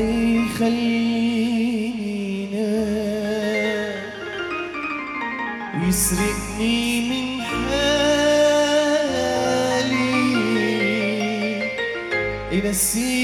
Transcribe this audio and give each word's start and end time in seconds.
يخلينا 0.00 1.60
ويسرقني 5.84 6.80
من 7.10 7.26
حالي. 7.42 8.00
إلى 12.52 12.70
السيئة 12.70 13.20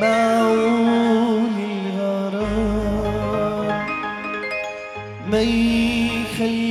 معون 0.00 1.54
الغرام. 1.86 2.88
ما 5.30 5.40
يخلينا 5.40 6.64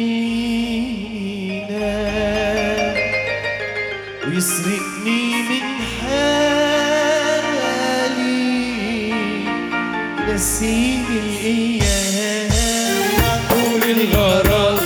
ويسرقني 4.28 5.33
ينسيني 10.34 11.20
الأيام 11.20 12.50
معقول 13.18 13.84
الغرام 13.84 14.80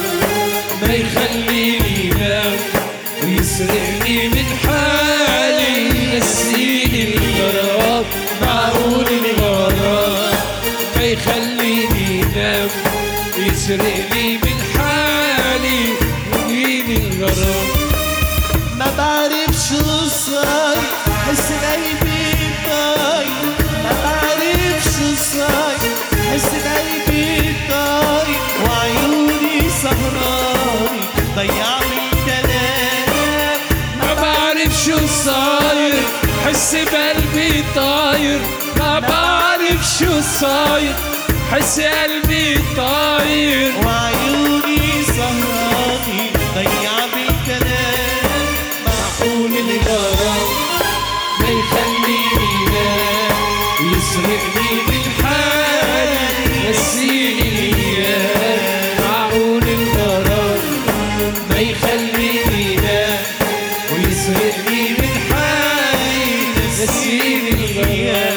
ما 0.81 0.93
يخليني 0.93 2.09
نام 2.19 2.57
ويسرقني 3.23 4.27
من 4.27 4.45
حالي. 4.63 5.89
ينسيني 6.15 7.15
الغرام 7.15 8.05
معقول 8.41 9.05
الغرام 9.07 10.37
ما 10.95 11.03
يخليني 11.03 12.21
نام 12.35 12.69
ويسرقني 13.37 14.37
من 14.37 14.57
حالي. 14.75 15.93
يجيني 16.49 16.97
الغرام 16.97 17.86
شو 34.97 35.05
صاير 35.07 35.93
حس 36.45 36.75
بقلبي 36.75 37.63
طاير. 37.75 38.39
ما 38.79 38.99
بعرف 38.99 39.97
شو 39.99 40.21
صاير 40.21 40.95
حس 41.51 41.79
قلبي 41.79 42.59
طاير. 42.77 43.73
وعيوني 43.85 45.03
سهراني 45.07 46.23
ضيع 46.55 46.95
بالكلام 47.13 48.47
معقول 48.85 49.51
الغرام 49.57 50.47
ما 51.39 51.49
يخليني 51.59 52.53
نام 52.73 53.37
يسرقني 53.91 55.01
حالي 55.23 56.69
نسيني 56.69 57.49
الأيام 57.49 58.97
معقول 58.99 59.63
الغرام 59.63 60.61
ما 61.49 61.59
يخليني 61.59 61.96
نسيني 67.77 68.36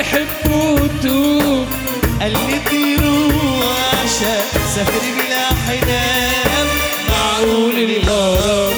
قال 0.00 0.08
لي 0.12 0.26
حبوا 0.44 0.78
توب 1.02 1.66
قال 2.20 2.32
يطير 2.32 3.04
وعشاء 3.04 4.46
سافر 4.74 5.00
بلا 5.16 5.46
حنان 5.66 6.66
معقول 7.08 7.74
الغرام 7.78 8.74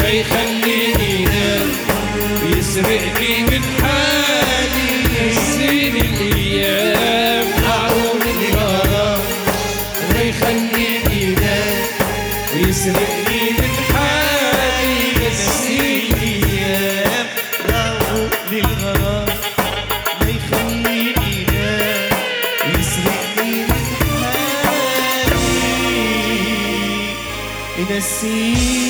ما 0.00 0.08
يخليني 0.08 1.24
نام 1.24 1.68
ويسرقني 2.44 3.42
من 3.50 3.62
حالي 3.82 4.88
ينسيني 5.20 6.00
الأيام. 6.00 7.46
معقول 7.62 8.22
الغرام 8.22 9.20
ما 10.14 10.22
يخليني 10.22 11.34
نام 11.34 11.78
ويسرقني 12.54 13.27
حالي 27.88 27.96
ينسيني 27.96 28.48
الأيام 28.58 28.87